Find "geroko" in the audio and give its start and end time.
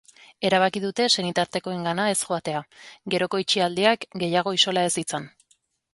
3.15-3.43